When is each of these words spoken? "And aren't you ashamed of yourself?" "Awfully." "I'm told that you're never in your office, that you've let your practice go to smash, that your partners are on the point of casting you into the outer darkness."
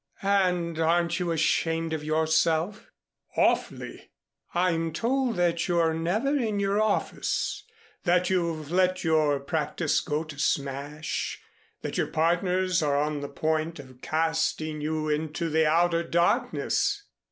"And 0.23 0.79
aren't 0.79 1.19
you 1.19 1.29
ashamed 1.29 1.93
of 1.93 2.03
yourself?" 2.03 2.89
"Awfully." 3.37 4.09
"I'm 4.51 4.93
told 4.93 5.35
that 5.35 5.67
you're 5.67 5.93
never 5.93 6.35
in 6.35 6.59
your 6.59 6.81
office, 6.81 7.63
that 8.03 8.27
you've 8.27 8.71
let 8.71 9.03
your 9.03 9.39
practice 9.39 9.99
go 9.99 10.23
to 10.23 10.39
smash, 10.39 11.39
that 11.83 11.99
your 11.99 12.07
partners 12.07 12.81
are 12.81 12.97
on 12.97 13.21
the 13.21 13.29
point 13.29 13.77
of 13.77 14.01
casting 14.01 14.81
you 14.81 15.07
into 15.07 15.49
the 15.49 15.67
outer 15.69 16.01
darkness." 16.01 17.03